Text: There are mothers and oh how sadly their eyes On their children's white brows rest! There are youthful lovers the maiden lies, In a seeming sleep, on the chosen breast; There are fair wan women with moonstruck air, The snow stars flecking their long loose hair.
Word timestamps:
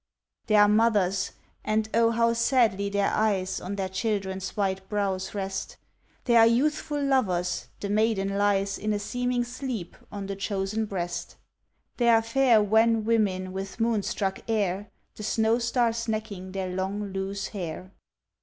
There 0.47 0.59
are 0.59 0.67
mothers 0.67 1.29
and 1.63 1.87
oh 1.93 2.09
how 2.09 2.33
sadly 2.33 2.89
their 2.89 3.09
eyes 3.11 3.61
On 3.61 3.75
their 3.75 3.87
children's 3.87 4.57
white 4.57 4.89
brows 4.89 5.35
rest! 5.35 5.77
There 6.23 6.39
are 6.39 6.47
youthful 6.47 6.99
lovers 7.03 7.67
the 7.81 7.89
maiden 7.91 8.35
lies, 8.35 8.79
In 8.79 8.93
a 8.93 8.97
seeming 8.97 9.43
sleep, 9.43 9.95
on 10.11 10.25
the 10.25 10.35
chosen 10.35 10.87
breast; 10.87 11.35
There 11.97 12.15
are 12.15 12.23
fair 12.23 12.63
wan 12.63 13.05
women 13.05 13.53
with 13.53 13.79
moonstruck 13.79 14.39
air, 14.49 14.89
The 15.17 15.21
snow 15.21 15.59
stars 15.59 16.05
flecking 16.07 16.53
their 16.53 16.75
long 16.75 17.13
loose 17.13 17.49
hair. 17.49 17.91